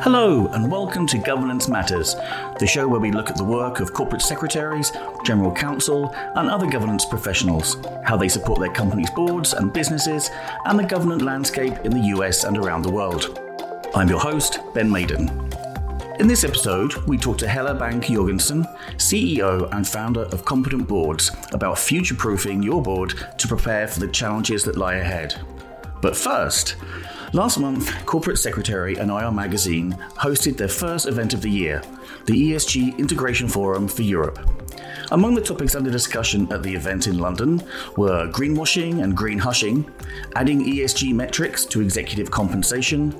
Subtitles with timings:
[0.00, 2.14] Hello, and welcome to Governance Matters,
[2.60, 4.92] the show where we look at the work of corporate secretaries,
[5.24, 10.30] general counsel, and other governance professionals, how they support their companies' boards and businesses,
[10.66, 13.40] and the governance landscape in the US and around the world.
[13.92, 15.28] I'm your host, Ben Maiden.
[16.20, 18.64] In this episode, we talk to Helle Bank Jorgensen,
[18.98, 24.08] CEO and founder of Competent Boards, about future proofing your board to prepare for the
[24.08, 25.34] challenges that lie ahead.
[26.00, 26.76] But first,
[27.34, 31.82] Last month, Corporate Secretary and IR Magazine hosted their first event of the year,
[32.24, 34.38] the ESG Integration Forum for Europe.
[35.10, 37.62] Among the topics under discussion at the event in London
[37.98, 39.90] were greenwashing and green hushing,
[40.36, 43.14] adding ESG metrics to executive compensation,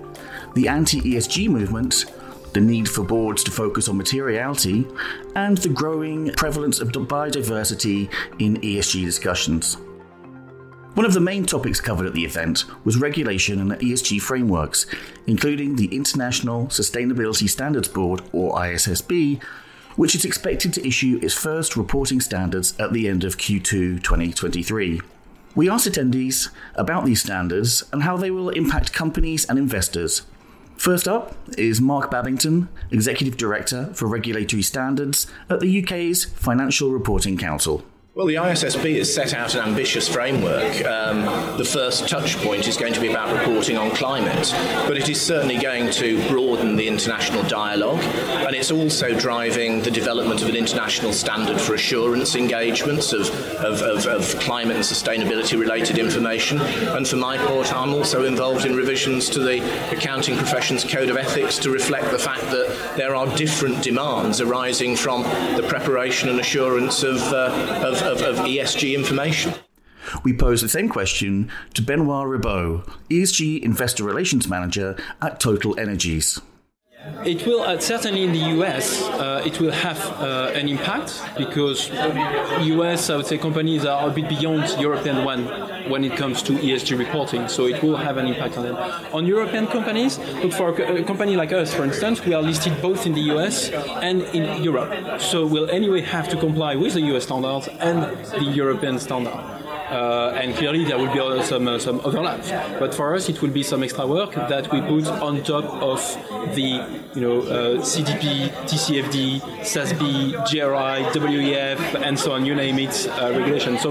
[0.55, 2.07] the anti ESG movement,
[2.55, 4.87] the need for boards to focus on materiality,
[5.35, 9.77] and the growing prevalence of biodiversity in ESG discussions.
[10.95, 14.87] One of the main topics covered at the event was regulation and ESG frameworks,
[15.27, 19.41] including the International Sustainability Standards Board, or ISSB,
[19.95, 25.01] which is expected to issue its first reporting standards at the end of Q2 2023.
[25.55, 30.23] We asked attendees about these standards and how they will impact companies and investors.
[30.77, 37.37] First up is Mark Babington, Executive Director for Regulatory Standards at the UK's Financial Reporting
[37.37, 37.85] Council.
[38.19, 40.85] Well, the ISSB has set out an ambitious framework.
[40.85, 44.53] Um, the first touch point is going to be about reporting on climate,
[44.89, 49.91] but it is certainly going to broaden the international dialogue, and it's also driving the
[49.93, 53.31] development of an international standard for assurance engagements of,
[53.61, 56.61] of, of, of climate and sustainability related information.
[56.61, 59.61] And for my part, I'm also involved in revisions to the
[59.93, 64.97] Accounting Professions Code of Ethics to reflect the fact that there are different demands arising
[64.97, 69.55] from the preparation and assurance of, uh, of of, of ESG information.
[70.25, 76.41] We pose the same question to Benoit Ribaud, ESG Investor Relations Manager at Total Energies.
[77.25, 79.03] It will uh, certainly in the US.
[79.03, 81.91] Uh, it will have uh, an impact because
[82.61, 85.45] US, I would say, companies are a bit beyond European one
[85.91, 87.49] when it comes to ESG reporting.
[87.49, 88.77] So it will have an impact on them.
[89.13, 93.07] On European companies, look for a, company like us, for instance, we are listed both
[93.07, 93.71] in the US
[94.03, 95.21] and in Europe.
[95.21, 98.03] So we'll anyway have to comply with the US standards and
[98.33, 99.58] the European standard
[99.91, 102.51] and clearly there will be some uh, some overlaps.
[102.79, 106.01] But for us, it will be some extra work that we put on top of
[106.55, 106.71] the
[107.15, 112.45] you know uh, CDP, TCFD, SASB, GRI, WEF, and so on.
[112.45, 113.79] You name it, uh, regulation.
[113.79, 113.91] So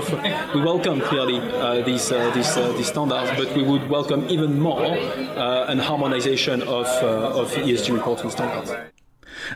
[0.53, 4.85] we welcome clearly uh, these uh, these these standards, but we would welcome even more
[4.85, 8.71] an harmonization of of ESG reporting standards.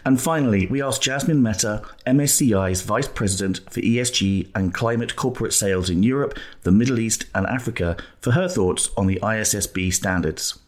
[0.06, 5.90] And finally, we asked Jasmine Mehta, MSCI's Vice President for ESG and Climate Corporate Sales
[5.90, 10.60] in Europe, the Middle East, and Africa, for her thoughts on the ISSB standards.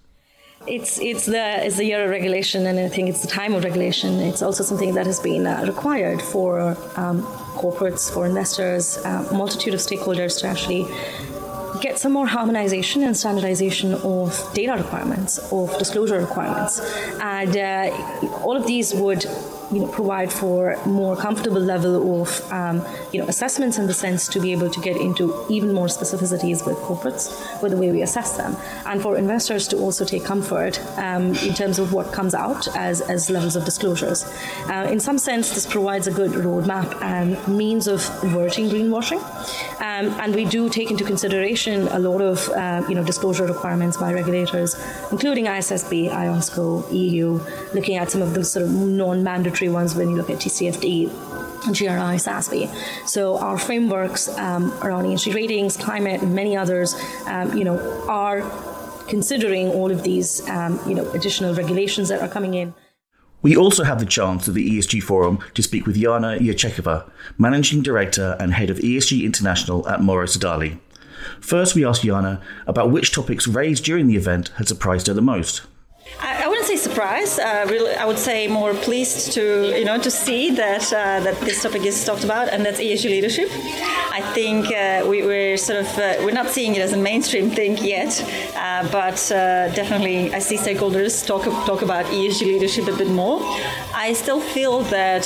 [0.66, 3.66] It's it's the it's the year of regulation, and I think it's the time of
[3.66, 4.20] regulation.
[4.20, 7.24] It's also something that has been uh, required for um,
[7.60, 10.86] corporates, for investors, uh, a multitude of stakeholders to actually
[11.84, 16.80] get some more harmonization and standardization of data requirements, of disclosure requirements.
[17.20, 19.26] And uh, all of these would
[19.74, 24.28] you know, provide for more comfortable level of um, you know, assessments in the sense
[24.28, 28.02] to be able to get into even more specificities with corporates with the way we
[28.02, 32.34] assess them, and for investors to also take comfort um, in terms of what comes
[32.34, 34.26] out as, as levels of disclosures.
[34.68, 39.22] Uh, in some sense, this provides a good roadmap and means of averting greenwashing,
[39.82, 43.98] um, and we do take into consideration a lot of uh, you know disclosure requirements
[43.98, 44.76] by regulators,
[45.12, 47.40] including ISSB, IOSCO, EU,
[47.74, 48.72] looking at some of the sort of
[49.64, 51.10] non-mandatory ones when you look at TCFD,
[51.66, 52.70] GRI, SASB.
[53.08, 56.96] So our frameworks um, around ESG ratings, climate, and many others,
[57.28, 58.42] um, you know, are
[59.08, 62.74] considering all of these, um, you know, additional regulations that are coming in.
[63.42, 67.82] We also have the chance at the ESG Forum to speak with Jana Jurčeková, Managing
[67.82, 70.80] Director and Head of ESG International at Morrow Sodali.
[71.42, 75.22] First, we asked Jana about which topics raised during the event had surprised her the
[75.22, 75.64] most.
[76.22, 76.53] I, I wouldn't say
[76.94, 77.40] surprised.
[77.40, 79.44] Uh, really, I would say more pleased to
[79.80, 83.06] you know to see that uh, that this topic is talked about, and that's ESG
[83.06, 83.50] leadership.
[84.20, 87.50] I think uh, we, are sort of uh, we're not seeing it as a mainstream
[87.50, 88.14] thing yet,
[88.56, 93.40] uh, but uh, definitely I see stakeholders talk talk about ESG leadership a bit more.
[93.96, 95.26] I still feel that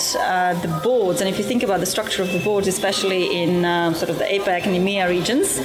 [0.64, 3.94] the boards, and if you think about the structure of the boards, especially in um,
[3.94, 5.60] sort of the APAC and EMEA regions,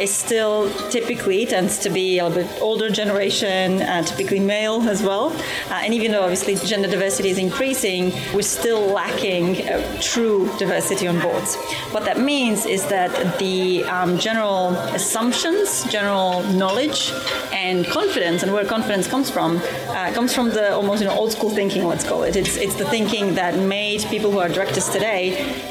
[0.00, 3.66] is still typically tends to be a bit older generation,
[4.04, 5.31] typically male as well.
[5.70, 11.06] Uh, and even though obviously gender diversity is increasing, we're still lacking uh, true diversity
[11.06, 11.56] on boards.
[11.92, 17.12] What that means is that the um, general assumptions, general knowledge,
[17.52, 21.32] and confidence, and where confidence comes from, uh, comes from the almost you know old
[21.32, 21.84] school thinking.
[21.86, 22.36] Let's call it.
[22.36, 25.22] It's it's the thinking that made people who are directors today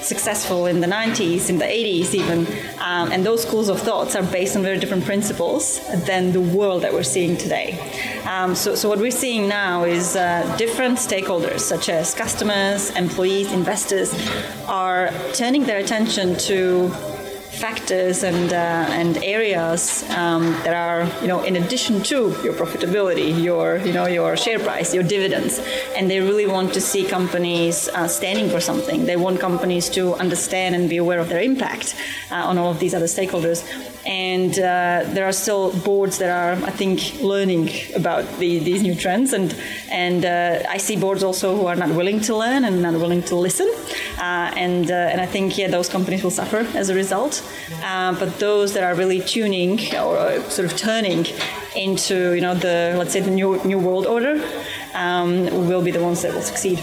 [0.02, 2.48] successful in the 90s, in the 80s, even.
[2.80, 6.84] Um, and those schools of thoughts are based on very different principles than the world
[6.84, 7.68] that we're seeing today.
[8.28, 13.52] Um, so, so what we're seeing now is uh, different stakeholders, such as customers, employees,
[13.52, 14.10] investors,
[14.70, 16.90] are turning their attention to
[17.52, 23.44] factors and uh, and areas um, that are you know in addition to your profitability,
[23.44, 25.60] your you know your share price, your dividends,
[25.96, 29.06] and they really want to see companies uh, standing for something.
[29.06, 31.96] They want companies to understand and be aware of their impact
[32.32, 33.64] uh, on all of these other stakeholders.
[34.06, 38.96] And uh, there are still boards that are, I think, learning about the, these new
[38.96, 39.56] trends, and
[39.92, 43.22] and uh, I see boards also who are not willing to learn and not willing
[43.24, 43.70] to listen,
[44.22, 47.44] and uh, and I think yeah, those companies will suffer as a result.
[47.84, 51.26] Uh, but those that are really tuning or uh, sort of turning
[51.76, 54.42] into you know the let's say the new new world order
[54.94, 56.80] um, will be the ones that will succeed.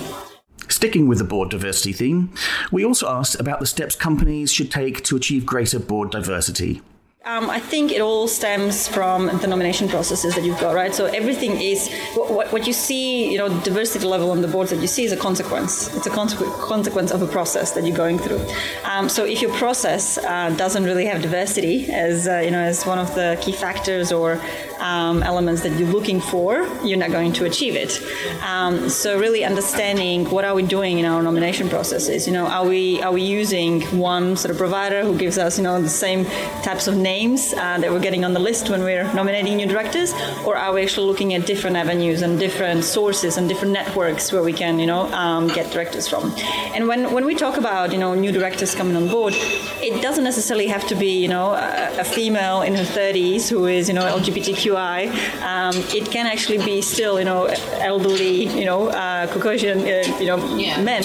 [0.68, 2.30] Sticking with the board diversity theme,
[2.70, 6.82] we also asked about the steps companies should take to achieve greater board diversity.
[7.24, 10.94] Um, I think it all stems from the nomination processes that you've got, right?
[10.94, 14.80] So everything is what, what you see, you know, diversity level on the boards that
[14.80, 15.92] you see is a consequence.
[15.96, 18.40] It's a consequ- consequence of a process that you're going through.
[18.84, 22.86] Um, so if your process uh, doesn't really have diversity as uh, you know as
[22.86, 24.40] one of the key factors or
[24.80, 28.00] um, elements that you're looking for, you're not going to achieve it.
[28.42, 32.26] Um, so really understanding what are we doing in our nomination processes.
[32.26, 35.64] You know, are we are we using one sort of provider who gives us you
[35.64, 36.24] know the same
[36.62, 40.12] types of names uh, that we're getting on the list when we're nominating new directors,
[40.44, 44.42] or are we actually looking at different avenues and different sources and different networks where
[44.42, 46.32] we can you know um, get directors from?
[46.74, 50.24] And when when we talk about you know new directors coming on board, it doesn't
[50.24, 53.94] necessarily have to be you know a, a female in her 30s who is you
[53.94, 55.08] know LGBTQ QI,
[55.42, 57.46] um, it can actually be still, you know,
[57.80, 60.80] elderly, you know, uh, Caucasian, uh, you know, yeah.
[60.82, 61.02] men,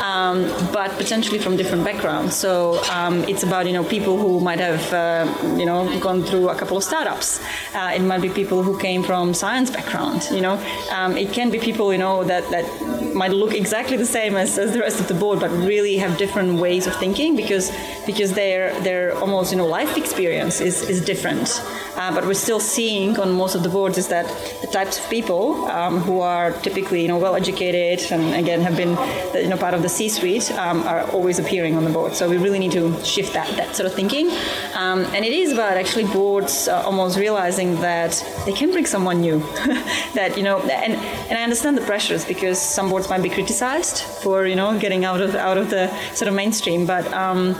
[0.00, 2.34] um, but potentially from different backgrounds.
[2.36, 6.48] So um, it's about, you know, people who might have, uh, you know, gone through
[6.48, 7.40] a couple of startups.
[7.74, 10.62] Uh, it might be people who came from science background, you know.
[10.90, 14.58] Um, it can be people, you know, that, that might look exactly the same as,
[14.58, 17.70] as the rest of the board, but really have different ways of thinking because
[18.06, 21.48] because their their almost you know life experience is, is different.
[21.96, 24.26] Uh, but we're still seeing on most of the boards is that
[24.62, 28.76] the types of people um, who are typically you know well educated and again have
[28.76, 28.92] been
[29.34, 32.14] you know part of the C-suite um, are always appearing on the board.
[32.14, 34.30] So we really need to shift that that sort of thinking.
[34.74, 38.12] Um, and it is about actually boards uh, almost realizing that
[38.46, 39.38] they can bring someone new.
[40.18, 40.94] that you know and
[41.28, 45.04] and I understand the pressures because some boards might be criticized for you know getting
[45.04, 47.54] out of out of the sort of mainstream, but um,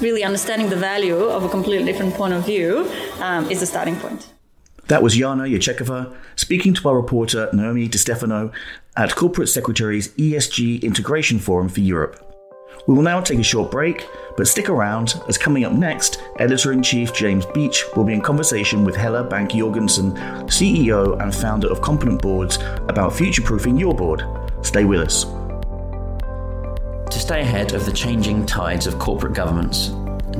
[0.00, 2.90] really understanding the value of a completely different point of view
[3.20, 4.35] um, is the starting point.
[4.88, 8.52] That was Jana Jurčeková speaking to our reporter Naomi DiStefano
[8.96, 12.22] at Corporate Secretary's ESG Integration Forum for Europe.
[12.86, 14.06] We will now take a short break,
[14.36, 18.20] but stick around as coming up next, Editor in Chief James Beach will be in
[18.20, 20.12] conversation with Helle Bank Jorgensen,
[20.46, 24.22] CEO and founder of Competent Boards, about future proofing your board.
[24.62, 25.24] Stay with us.
[27.10, 29.90] To stay ahead of the changing tides of corporate governance,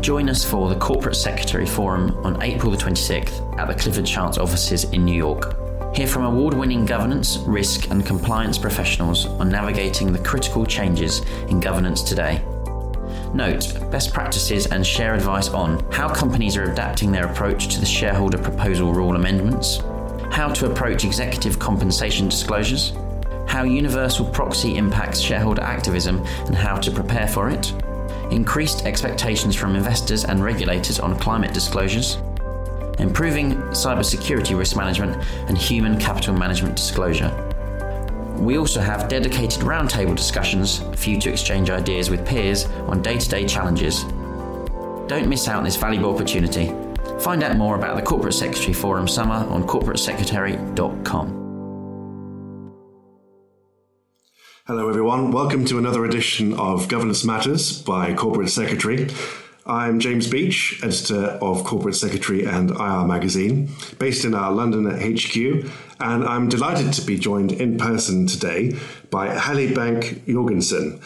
[0.00, 4.38] join us for the Corporate Secretary Forum on April the 26th at the Clifford Chance
[4.38, 5.56] offices in New York.
[5.96, 11.60] Hear from award winning governance, risk, and compliance professionals on navigating the critical changes in
[11.60, 12.44] governance today.
[13.32, 17.86] Note best practices and share advice on how companies are adapting their approach to the
[17.86, 19.78] shareholder proposal rule amendments,
[20.30, 22.92] how to approach executive compensation disclosures,
[23.46, 27.72] how universal proxy impacts shareholder activism and how to prepare for it,
[28.30, 32.16] increased expectations from investors and regulators on climate disclosures,
[32.98, 37.30] improving cybersecurity risk management and human capital management disclosure.
[38.38, 43.18] We also have dedicated roundtable discussions for you to exchange ideas with peers on day
[43.18, 44.04] to day challenges.
[45.08, 46.72] Don't miss out on this valuable opportunity.
[47.20, 51.45] Find out more about the Corporate Secretary Forum Summer on corporatesecretary.com.
[54.68, 55.30] Hello, everyone.
[55.30, 59.08] Welcome to another edition of Governance Matters by Corporate Secretary.
[59.64, 63.70] I'm James Beach, editor of Corporate Secretary and IR Magazine,
[64.00, 65.36] based in our London HQ,
[66.00, 68.76] and I'm delighted to be joined in person today
[69.08, 71.00] by Helle Bank Jorgensen,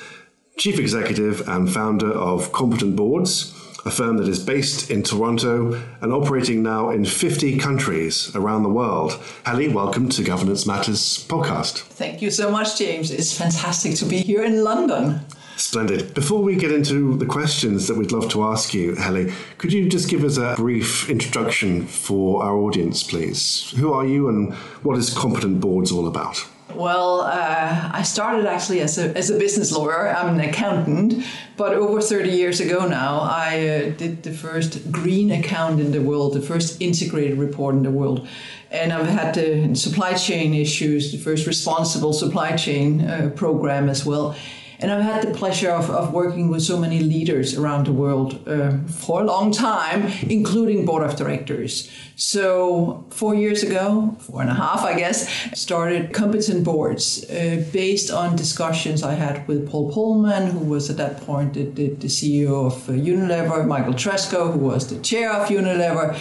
[0.56, 3.52] Chief Executive and founder of Competent Boards,
[3.84, 8.68] a firm that is based in Toronto and operating now in 50 countries around the
[8.68, 9.18] world.
[9.44, 11.80] Helle, welcome to Governance Matters podcast.
[11.80, 13.10] Thank you so much, James.
[13.10, 15.20] It's fantastic to be here in London.
[15.56, 16.14] Splendid.
[16.14, 19.26] Before we get into the questions that we'd love to ask you, Helle,
[19.58, 23.72] could you just give us a brief introduction for our audience, please?
[23.76, 26.46] Who are you and what is Competent Boards all about?
[26.80, 30.08] Well, uh, I started actually as a, as a business lawyer.
[30.08, 31.22] I'm an accountant,
[31.58, 36.00] but over 30 years ago now, I uh, did the first green account in the
[36.00, 38.26] world, the first integrated report in the world.
[38.70, 44.06] And I've had the supply chain issues, the first responsible supply chain uh, program as
[44.06, 44.34] well.
[44.82, 48.48] And I've had the pleasure of, of working with so many leaders around the world
[48.48, 51.90] uh, for a long time, including board of directors.
[52.16, 58.10] So, four years ago, four and a half, I guess, started competent boards uh, based
[58.10, 62.08] on discussions I had with Paul Polman, who was at that point the, the, the
[62.08, 66.18] CEO of uh, Unilever, Michael Treschow, who was the chair of Unilever.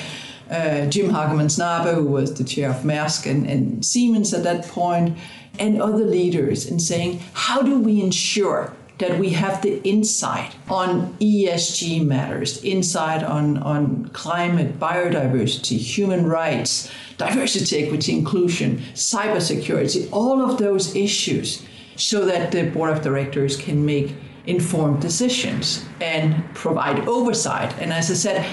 [0.50, 4.68] Uh, Jim Hagemann Snabe, who was the chair of Maersk and, and Siemens at that
[4.68, 5.16] point,
[5.60, 11.14] and other leaders in saying, how do we ensure that we have the insight on
[11.16, 20.58] ESG matters, insight on, on climate, biodiversity, human rights, diversity, equity, inclusion, cybersecurity, all of
[20.58, 24.14] those issues, so that the board of directors can make
[24.48, 27.74] informed decisions and provide oversight.
[27.80, 28.46] And as I said,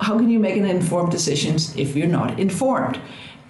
[0.00, 3.00] how can you make an informed decisions if you're not informed?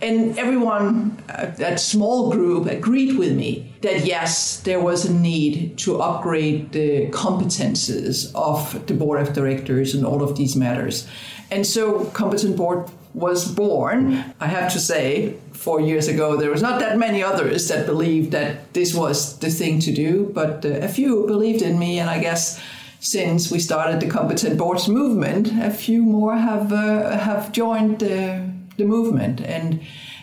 [0.02, 5.78] And everyone, uh, that small group, agreed with me that yes, there was a need
[5.78, 11.06] to upgrade the competences of the board of directors and all of these matters.
[11.52, 14.24] And so, Competent Board was born.
[14.40, 18.32] I have to say, four years ago, there was not that many others that believed
[18.32, 22.10] that this was the thing to do, but uh, a few believed in me, and
[22.10, 22.60] I guess
[22.98, 28.51] since we started the competent boards movement, a few more have uh, have joined the
[28.82, 29.40] the movement.
[29.40, 29.80] And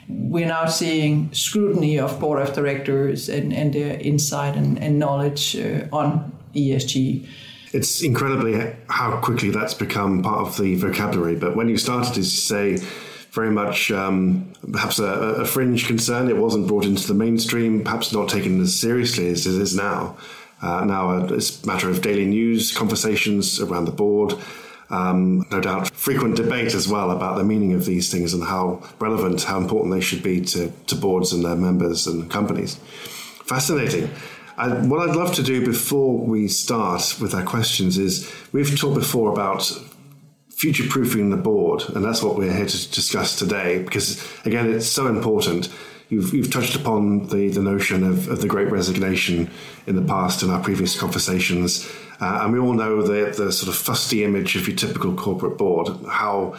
[0.07, 5.55] we're now seeing scrutiny of board of directors and, and their insight and, and knowledge
[5.55, 7.27] uh, on ESG.
[7.71, 11.35] It's incredibly how quickly that's become part of the vocabulary.
[11.35, 12.77] But when you started to say
[13.31, 18.11] very much um, perhaps a, a, fringe concern, it wasn't brought into the mainstream, perhaps
[18.11, 20.17] not taken as seriously as it is now.
[20.63, 24.33] Uh, now uh, it's a matter of daily news conversations around the board
[24.89, 28.81] um, no doubt frequent debate as well about the meaning of these things and how
[28.99, 32.75] relevant, how important they should be to, to boards and their members and companies.
[33.45, 34.09] Fascinating.
[34.57, 38.95] I, what I'd love to do before we start with our questions is we've talked
[38.95, 39.71] before about
[40.49, 44.87] future proofing the board, and that's what we're here to discuss today because, again, it's
[44.87, 45.69] so important.
[46.09, 49.49] You've, you've touched upon the, the notion of, of the great resignation
[49.87, 51.87] in the past in our previous conversations
[52.21, 55.57] uh, and we all know the, the sort of fusty image of your typical corporate
[55.57, 55.87] board.
[56.07, 56.57] How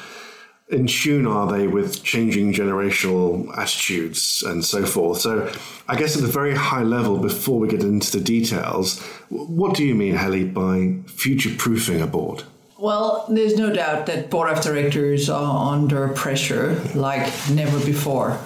[0.69, 5.21] in tune are they with changing generational attitudes and so forth?
[5.21, 5.53] So,
[5.87, 9.85] I guess at the very high level, before we get into the details, what do
[9.85, 12.45] you mean, Helle, by future proofing a board?
[12.79, 18.41] Well, there's no doubt that board of directors are under pressure like never before.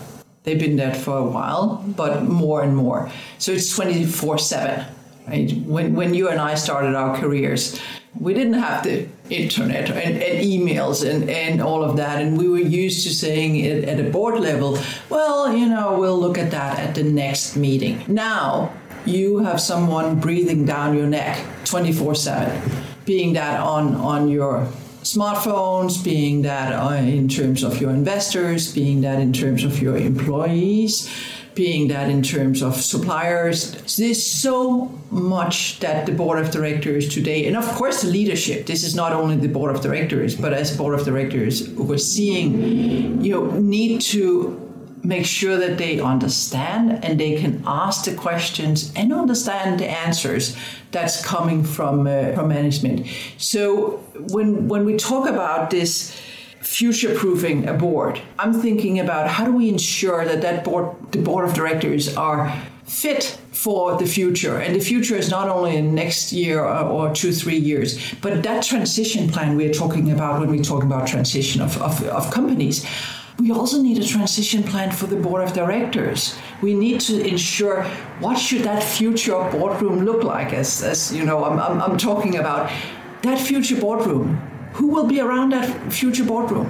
[0.44, 3.10] They've been that for a while, but more and more.
[3.38, 4.86] So it's 24 7
[5.26, 5.50] Right?
[5.64, 7.80] When, when you and I started our careers,
[8.18, 12.20] we didn't have the internet and, and, emails and, and all of that.
[12.20, 16.36] And we were used to saying at a board level, well, you know, we'll look
[16.36, 18.04] at that at the next meeting.
[18.06, 18.72] Now,
[19.06, 22.70] you have someone breathing down your neck 24 7,
[23.06, 24.68] being that on, on your
[25.04, 29.96] smartphones, being that uh, in terms of your investors, being that in terms of your
[29.96, 31.08] employees
[31.54, 33.96] being that in terms of suppliers.
[33.96, 38.82] There's so much that the board of directors today, and of course the leadership, this
[38.82, 43.50] is not only the board of directors, but as board of directors overseeing, you know,
[43.58, 44.63] need to
[45.04, 50.56] make sure that they understand and they can ask the questions and understand the answers
[50.90, 53.06] that's coming from uh, from management.
[53.37, 54.00] So
[54.32, 56.16] when when we talk about this
[56.64, 58.20] future proofing a board.
[58.38, 62.52] I'm thinking about how do we ensure that that board, the board of directors, are
[62.87, 64.58] fit for the future.
[64.58, 68.62] And the future is not only in next year or, two, three years, but that
[68.62, 72.84] transition plan we're talking about when we talk about transition of, of, of companies.
[73.38, 76.38] We also need a transition plan for the board of directors.
[76.62, 77.83] We need to ensure
[78.21, 80.53] what should that future boardroom look like.
[80.53, 82.71] As, as you know, I'm, I'm, I'm talking about
[83.23, 84.41] that future boardroom
[84.75, 86.67] who will be around that future boardroom?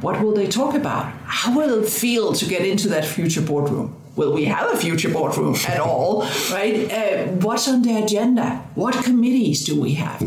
[0.00, 1.12] What will they talk about?
[1.24, 4.00] How will it feel to get into that future boardroom?
[4.14, 6.22] Will we have a future boardroom at all?
[6.52, 6.90] Right?
[6.90, 8.64] Uh, what's on the agenda?
[8.76, 10.22] What committees do we have?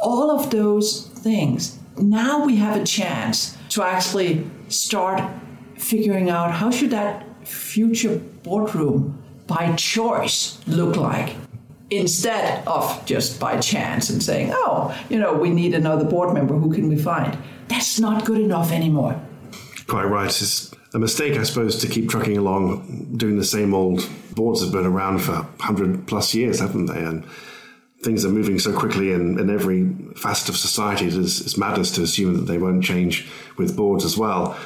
[0.00, 1.78] All of those things.
[1.96, 5.22] Now we have a chance to actually start
[5.76, 11.36] figuring out how should that future boardroom by choice look like
[11.90, 16.54] instead of just by chance and saying, oh, you know, we need another board member,
[16.54, 17.36] who can we find?
[17.68, 19.20] That's not good enough anymore.
[19.86, 20.26] Quite right.
[20.26, 24.72] It's a mistake, I suppose, to keep trucking along doing the same old boards have
[24.72, 26.98] been around for 100 plus years, haven't they?
[26.98, 27.24] And
[28.04, 31.90] things are moving so quickly in, in every facet of society, it is, it's madness
[31.92, 34.56] to assume that they won't change with boards as well.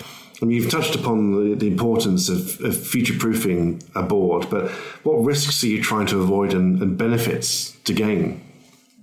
[0.41, 4.71] I mean, you've touched upon the, the importance of, of future proofing a board, but
[5.03, 8.45] what risks are you trying to avoid and, and benefits to gain?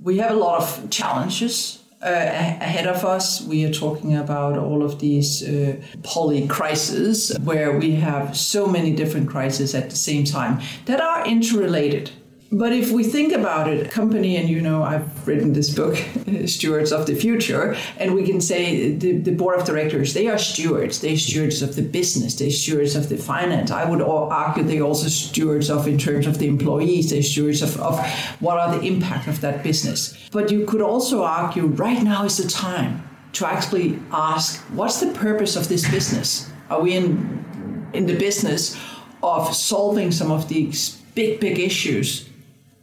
[0.02, 3.42] We have a lot of challenges uh, ahead of us.
[3.42, 8.96] We are talking about all of these uh, poly crises where we have so many
[8.96, 12.12] different crises at the same time that are interrelated.
[12.52, 15.96] But if we think about it, company, and you know, I've written this book,
[16.46, 20.38] Stewards of the Future, and we can say the, the board of directors, they are
[20.38, 21.02] stewards.
[21.02, 23.72] They're stewards of the business, they're stewards of the finance.
[23.72, 27.80] I would argue they're also stewards of, in terms of the employees, they're stewards of,
[27.82, 28.00] of
[28.40, 30.16] what are the impact of that business.
[30.32, 35.12] But you could also argue right now is the time to actually ask, what's the
[35.14, 36.50] purpose of this business?
[36.70, 38.80] Are we in, in the business
[39.24, 42.30] of solving some of these big, big issues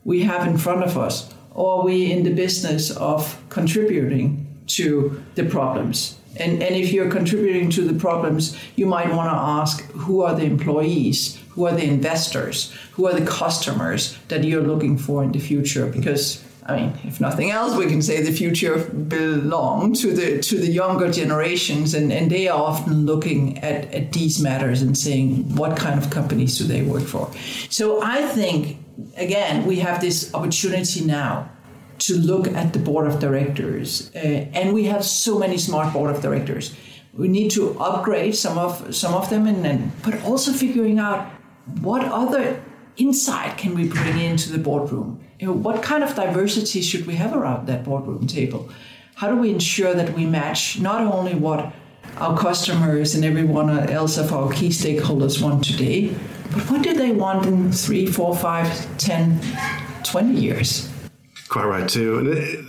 [0.04, 5.22] we have in front of us, or are we in the business of contributing to
[5.34, 6.18] the problems?
[6.36, 10.34] And, and if you're contributing to the problems, you might want to ask who are
[10.34, 15.32] the employees, who are the investors, who are the customers that you're looking for in
[15.32, 15.86] the future?
[15.86, 20.56] Because I mean, if nothing else, we can say the future belong to the to
[20.56, 25.56] the younger generations, and, and they are often looking at, at these matters and saying
[25.56, 27.28] what kind of companies do they work for.
[27.68, 28.78] So I think
[29.16, 31.50] again, we have this opportunity now
[31.98, 36.14] to look at the board of directors, uh, and we have so many smart board
[36.14, 36.74] of directors.
[37.12, 41.30] We need to upgrade some of some of them, and then, but also figuring out
[41.80, 42.62] what other
[42.96, 45.20] insight can we bring into the boardroom.
[45.38, 48.68] You know, what kind of diversity should we have around that boardroom table?
[49.14, 51.72] How do we ensure that we match not only what
[52.18, 56.14] our customers and everyone else of our key stakeholders want today,
[56.52, 59.40] but what do they want in three, four, five, ten,
[60.04, 60.90] twenty years?
[61.48, 62.18] Quite right, too.
[62.18, 62.64] And it,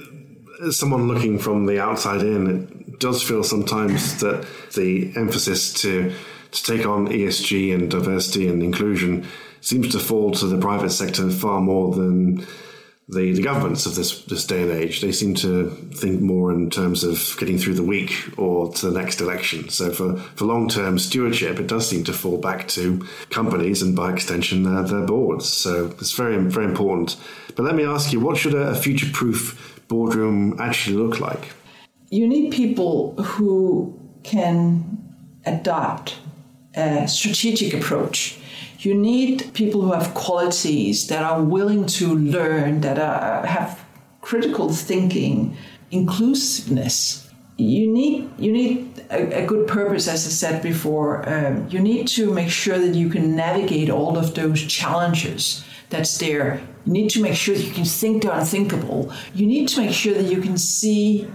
[0.66, 6.14] as someone looking from the outside in, it does feel sometimes that the emphasis to,
[6.52, 9.26] to take on ESG and diversity and inclusion
[9.62, 12.46] seems to fall to the private sector far more than
[13.14, 15.02] the, the governments of this this day and age.
[15.02, 19.00] They seem to think more in terms of getting through the week or to the
[19.00, 19.70] next election.
[19.70, 23.96] So for, for long term stewardship, it does seem to fall back to companies and
[23.96, 25.48] by extension their, their boards.
[25.48, 27.18] So it's very very important.
[27.56, 31.54] But let me ask you, what should a, a future proof boardroom actually look like?
[32.10, 35.00] You need people who can
[35.46, 36.18] adopt
[36.76, 38.40] a strategic approach
[38.86, 43.84] you need people who have qualities that are willing to learn, that are, have
[44.22, 45.56] critical thinking,
[45.92, 47.30] inclusiveness.
[47.58, 51.28] You need you need a, a good purpose, as I said before.
[51.30, 56.18] Um, you need to make sure that you can navigate all of those challenges that's
[56.18, 56.62] there.
[56.86, 59.14] You need to make sure that you can think the unthinkable.
[59.36, 61.28] You need to make sure that you can see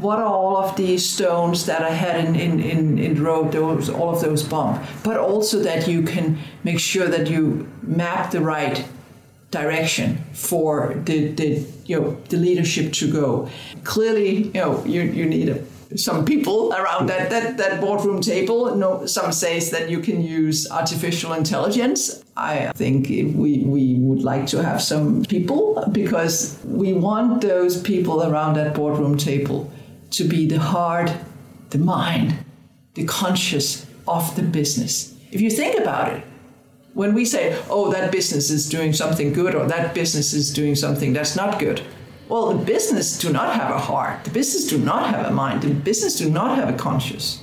[0.00, 3.52] what are all of these stones that I had in, in, in, in the road,
[3.52, 8.30] those, all of those bump, but also that you can make sure that you map
[8.30, 8.84] the right
[9.50, 13.48] direction for the, the you know the leadership to go.
[13.84, 15.62] Clearly, you know you, you need a,
[15.96, 18.74] some people around that, that, that boardroom table.
[18.74, 22.24] No, some says that you can use artificial intelligence.
[22.34, 28.22] I think we, we would like to have some people because we want those people
[28.22, 29.70] around that boardroom table
[30.12, 31.12] to be the heart,
[31.70, 32.36] the mind,
[32.94, 35.14] the conscious of the business.
[35.30, 36.24] If you think about it,
[36.94, 40.74] when we say, oh, that business is doing something good or that business is doing
[40.74, 41.80] something that's not good,
[42.28, 44.24] well, the business do not have a heart.
[44.24, 45.62] The business do not have a mind.
[45.62, 47.42] The business do not have a conscious.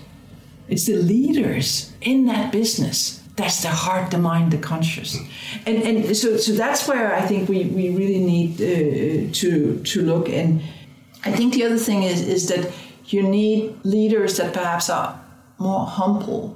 [0.68, 3.24] It's the leaders in that business.
[3.36, 5.18] That's the heart, the mind, the conscious.
[5.66, 10.02] And, and so, so that's where I think we, we really need uh, to, to
[10.02, 10.30] look.
[10.30, 10.62] And
[11.26, 12.72] I think the other thing is is that
[13.06, 15.20] you need leaders that perhaps are
[15.58, 16.56] more humble.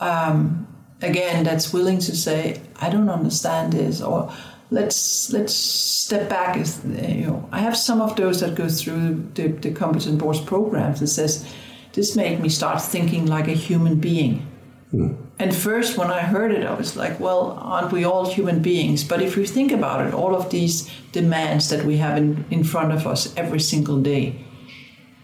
[0.00, 0.66] Um,
[1.02, 4.32] again, that's willing to say, "I don't understand this," or
[4.70, 6.56] let's let's step back.
[6.56, 11.00] You know, I have some of those that go through the, the competent boards programs
[11.00, 11.44] that says,
[11.92, 14.46] "This made me start thinking like a human being."
[14.92, 15.16] Mm.
[15.42, 19.02] And first, when I heard it, I was like, well, aren't we all human beings?
[19.02, 22.62] But if you think about it, all of these demands that we have in, in
[22.62, 24.36] front of us every single day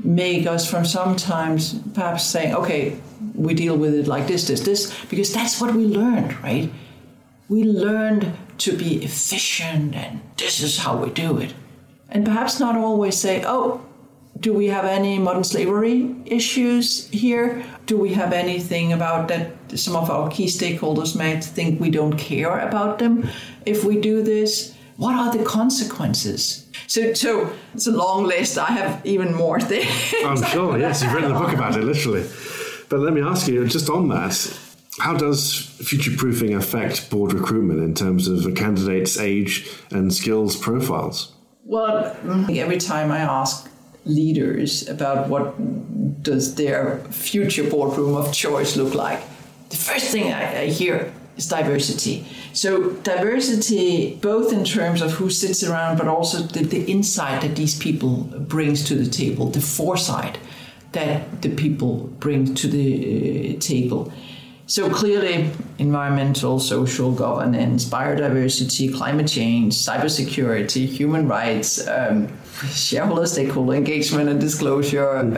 [0.02, 2.98] make us from sometimes perhaps saying, okay,
[3.37, 6.68] we deal with it like this, this, this, because that's what we learned, right?
[7.48, 11.54] We learned to be efficient and this is how we do it.
[12.09, 13.87] And perhaps not always say, oh,
[14.40, 17.64] do we have any modern slavery issues here?
[17.87, 22.16] Do we have anything about that some of our key stakeholders might think we don't
[22.16, 23.29] care about them
[23.66, 24.74] if we do this?
[24.96, 26.66] What are the consequences?
[26.87, 28.59] So, so it's a long list.
[28.59, 30.14] I have even more things.
[30.24, 32.29] I'm sure, yes, you've written a book about it, literally.
[32.88, 34.59] But let me ask you, just on that,
[34.98, 40.57] how does future proofing affect board recruitment in terms of a candidate's age and skills
[40.57, 41.33] profiles?
[41.64, 42.16] Well,
[42.51, 43.70] every time I ask
[44.09, 45.55] leaders about what
[46.23, 49.21] does their future boardroom of choice look like,
[49.71, 52.27] the first thing I, I hear is diversity.
[52.53, 57.55] So diversity, both in terms of who sits around, but also the, the insight that
[57.55, 60.38] these people brings to the table, the foresight
[60.92, 64.12] that the people bring to the uh, table.
[64.68, 72.28] So clearly, environmental, social governance, biodiversity, climate change, cybersecurity, human rights, um,
[72.70, 75.33] shareholder stakeholder engagement and disclosure, um,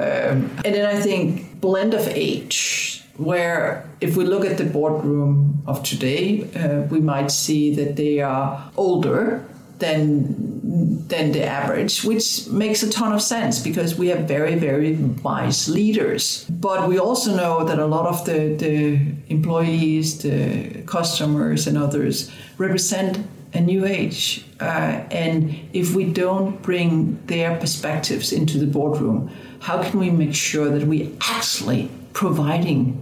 [0.64, 3.04] and then I think blend of age.
[3.18, 8.20] Where, if we look at the boardroom of today, uh, we might see that they
[8.20, 9.44] are older
[9.78, 14.94] than than the average, which makes a ton of sense because we have very very
[14.94, 16.44] wise leaders.
[16.48, 22.30] But we also know that a lot of the the employees, the customers, and others
[22.59, 23.18] represent
[23.52, 29.28] a new age, uh, and if we don't bring their perspectives into the boardroom,
[29.59, 32.92] how can we make sure that we are actually providing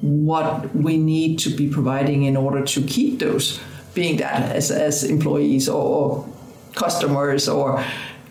[0.00, 3.60] what we need to be providing in order to keep those
[3.94, 6.26] being that as, as employees or
[6.84, 7.84] customers or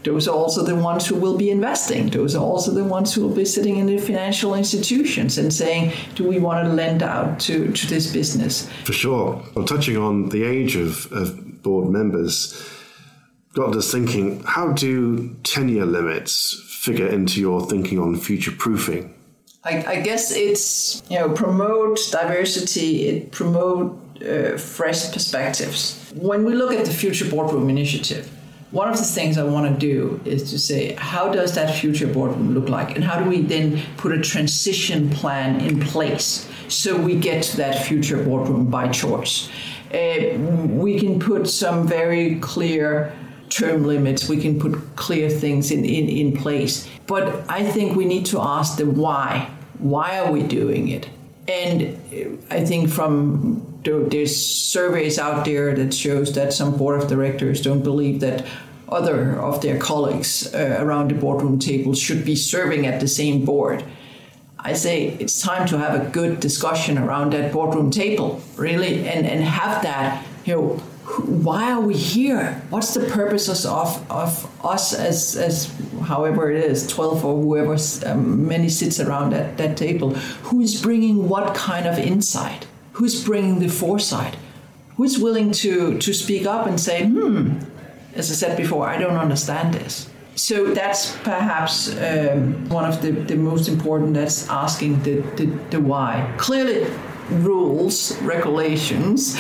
[0.04, 2.10] those are also the ones who will be investing.
[2.10, 5.92] Those are also the ones who will be sitting in the financial institutions and saying,
[6.16, 8.70] do we want to lend out to, to this business?
[8.86, 9.44] For sure.
[9.54, 12.54] Well, touching on the age of, of board members,
[13.54, 19.14] got us thinking how do tenure limits figure into your thinking on future proofing?
[19.66, 26.12] I, I guess it's, you know, promote diversity, it promote uh, fresh perspectives.
[26.16, 28.32] When we look at the Future Boardroom Initiative,
[28.72, 32.06] one of the things I want to do is to say, how does that future
[32.06, 32.96] boardroom look like?
[32.96, 37.58] And how do we then put a transition plan in place so we get to
[37.58, 39.50] that future boardroom by choice?
[39.92, 40.38] Uh,
[40.70, 43.12] we can put some very clear
[43.50, 46.88] term limits, we can put clear things in, in, in place.
[47.08, 49.50] But I think we need to ask the why.
[49.80, 51.10] Why are we doing it?
[51.48, 51.98] And
[52.52, 57.84] I think from there's surveys out there that shows that some board of directors don't
[57.84, 58.46] believe that
[58.90, 63.46] other of their colleagues uh, around the boardroom table should be serving at the same
[63.46, 63.84] board.
[64.58, 69.26] I say it's time to have a good discussion around that boardroom table, really, and,
[69.26, 70.68] and have that, you know,
[71.26, 72.62] why are we here?
[72.70, 78.48] What's the purposes of, of us as, as however it is, 12 or whoever um,
[78.48, 80.14] many sits around that, that table?
[80.44, 82.68] Who is bringing what kind of insight?
[83.00, 84.36] Who's bringing the foresight?
[84.98, 87.60] Who's willing to, to speak up and say, hmm,
[88.14, 90.10] as I said before, I don't understand this.
[90.36, 95.80] So that's perhaps um, one of the, the most important, that's asking the, the, the
[95.80, 96.30] why.
[96.38, 96.88] Clearly,
[97.30, 99.38] rules, regulations,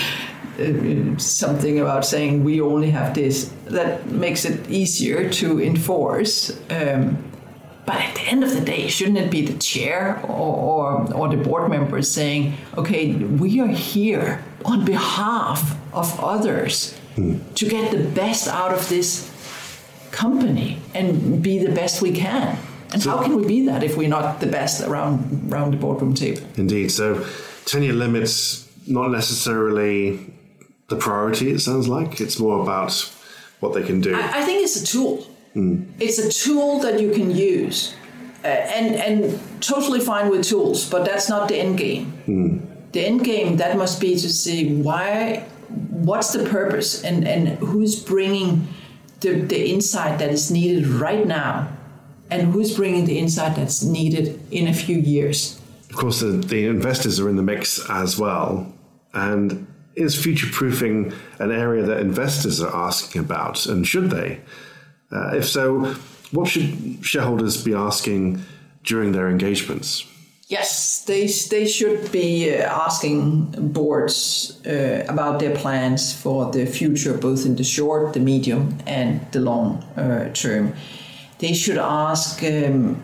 [0.58, 6.58] uh, something about saying we only have this, that makes it easier to enforce.
[6.70, 7.29] Um,
[7.90, 11.28] but at the end of the day, shouldn't it be the chair or, or, or
[11.28, 17.42] the board members saying, okay, we are here on behalf of others mm.
[17.56, 19.28] to get the best out of this
[20.12, 22.60] company and be the best we can?
[22.94, 25.78] And so, how can we be that if we're not the best around around the
[25.78, 26.44] boardroom table?
[26.58, 26.92] Indeed.
[26.92, 27.26] So
[27.66, 30.32] tenure limits not necessarily
[30.90, 31.50] the priority.
[31.50, 32.94] It sounds like it's more about
[33.62, 34.14] what they can do.
[34.14, 35.26] I, I think it's a tool.
[35.56, 35.92] Mm.
[36.00, 37.96] It's a tool that you can use,
[38.44, 42.14] uh, and and totally fine with tools, but that's not the end game.
[42.28, 42.92] Mm.
[42.92, 45.46] The end game that must be to see why,
[45.90, 48.68] what's the purpose, and and who's bringing
[49.22, 51.68] the the insight that is needed right now,
[52.30, 55.60] and who's bringing the insight that's needed in a few years.
[55.90, 58.72] Of course, the, the investors are in the mix as well,
[59.14, 64.40] and is future proofing an area that investors are asking about, and should they?
[65.12, 65.96] Uh, if so,
[66.32, 68.42] what should shareholders be asking
[68.84, 70.06] during their engagements?
[70.48, 77.16] Yes, they, they should be uh, asking boards uh, about their plans for the future,
[77.16, 80.74] both in the short, the medium, and the long uh, term.
[81.38, 83.02] They should ask um,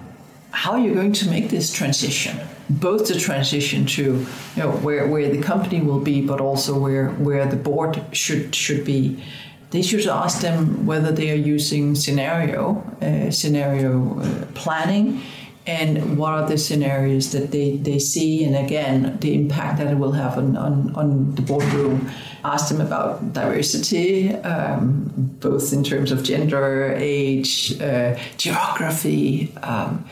[0.55, 2.39] how are you going to make this transition?
[2.69, 7.09] Both the transition to you know where, where the company will be, but also where
[7.09, 9.23] where the board should should be.
[9.71, 15.21] They should ask them whether they are using scenario uh, scenario uh, planning
[15.67, 19.97] and what are the scenarios that they, they see and again the impact that it
[19.97, 22.09] will have on, on, on the boardroom.
[22.43, 30.07] Ask them about diversity um, both in terms of gender age uh, geography um,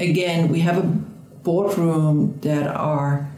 [0.00, 3.30] again we have a boardroom that are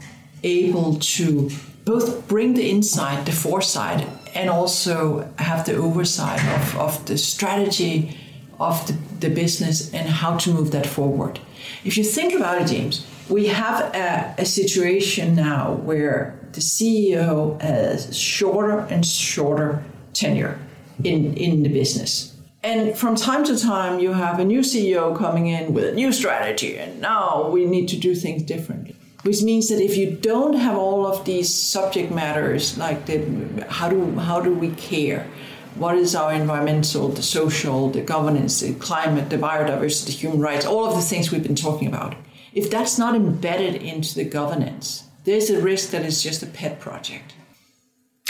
[0.43, 1.49] able to
[1.85, 8.17] both bring the insight the foresight and also have the oversight of, of the strategy
[8.59, 8.93] of the,
[9.27, 11.39] the business and how to move that forward.
[11.83, 17.59] If you think about it, James, we have a, a situation now where the CEO
[17.61, 20.59] has shorter and shorter tenure
[21.03, 22.35] in, in the business.
[22.63, 26.11] And from time to time, you have a new CEO coming in with a new
[26.11, 28.95] strategy, and now we need to do things differently.
[29.23, 33.87] Which means that if you don't have all of these subject matters, like the, how
[33.87, 35.27] do how do we care,
[35.75, 40.85] what is our environmental, the social, the governance, the climate, the biodiversity, human rights, all
[40.85, 42.15] of the things we've been talking about.
[42.53, 46.79] If that's not embedded into the governance, there's a risk that it's just a pet
[46.79, 47.35] project.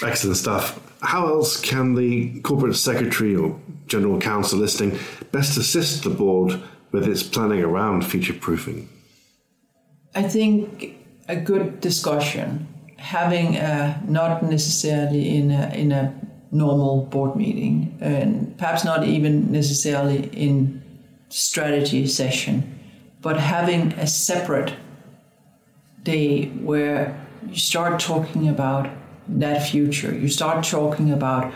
[0.03, 0.79] Excellent stuff.
[1.01, 4.99] How else can the corporate secretary or general counsel listening
[5.31, 8.89] best assist the board with its planning around future proofing?
[10.13, 10.95] I think
[11.27, 16.13] a good discussion, having a, not necessarily in a, in a
[16.51, 20.83] normal board meeting, and perhaps not even necessarily in
[21.29, 22.79] strategy session,
[23.21, 24.73] but having a separate
[26.03, 28.89] day where you start talking about
[29.27, 30.13] that future.
[30.13, 31.53] You start talking about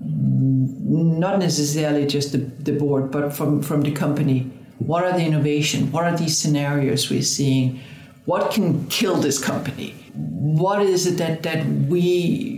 [0.00, 4.50] not necessarily just the, the board, but from, from the company.
[4.78, 5.90] What are the innovation?
[5.90, 7.80] What are these scenarios we're seeing?
[8.24, 9.92] What can kill this company?
[10.14, 12.56] What is it that, that we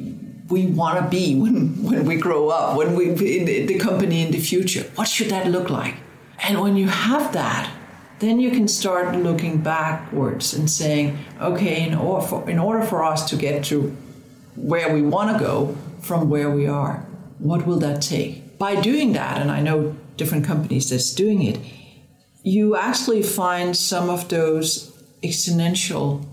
[0.49, 4.31] we want to be when, when we grow up, when we in the, company in
[4.31, 4.91] the future.
[4.95, 5.97] What should that look like?
[6.41, 7.71] And when you have that,
[8.21, 13.05] then you can start looking backwards and saying, okay, in order for, in order for
[13.05, 13.97] us to get to
[14.57, 17.07] where we want to go from where we are,
[17.39, 18.59] what will that take?
[18.59, 21.59] By doing that, and I know different companies that's doing it,
[22.43, 24.91] you actually find some of those
[25.23, 26.25] exponential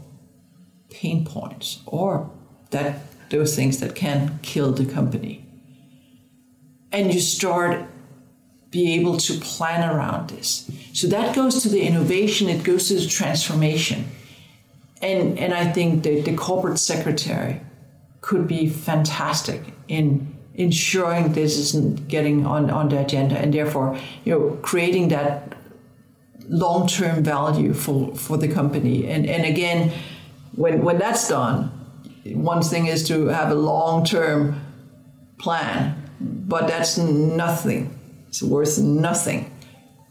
[0.90, 2.30] pain points or
[2.72, 5.46] that those things that can kill the company.
[6.92, 7.86] And you start
[8.72, 10.70] be able to plan around this.
[10.94, 14.06] So that goes to the innovation, it goes to the transformation.
[15.02, 17.62] And, and I think that the corporate secretary
[18.22, 24.32] could be fantastic in ensuring this isn't getting on, on the agenda and therefore you
[24.32, 25.55] know creating that
[26.48, 29.08] long-term value for, for the company.
[29.08, 29.92] And, and again,
[30.56, 31.72] when, when that's done,
[32.26, 34.62] one thing is to have a long term
[35.38, 37.98] plan, but that's nothing.
[38.28, 39.52] It's worth nothing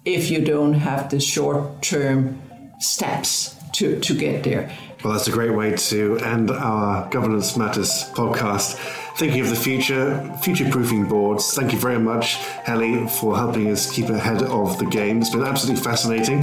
[0.05, 2.41] if you don't have the short term
[2.79, 4.71] steps to, to get there.
[5.05, 8.77] Well, that's a great way to end our Governance Matters podcast.
[9.19, 11.53] Thinking of the future, future proofing boards.
[11.53, 15.21] Thank you very much, Helle, for helping us keep ahead of the game.
[15.21, 16.41] It's been absolutely fascinating.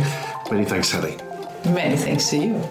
[0.51, 1.17] Many thanks, Helle.
[1.65, 2.63] Many thanks to you.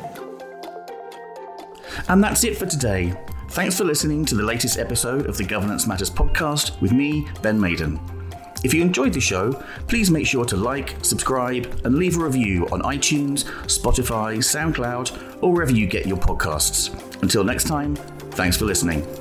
[2.09, 3.13] And that's it for today.
[3.49, 7.61] Thanks for listening to the latest episode of the Governance Matters podcast with me, Ben
[7.61, 8.20] Maiden.
[8.63, 9.53] If you enjoyed the show,
[9.89, 15.53] please make sure to like, subscribe, and leave a review on iTunes, Spotify, SoundCloud, or
[15.53, 16.91] wherever you get your podcasts.
[17.23, 19.20] Until next time, thanks for listening.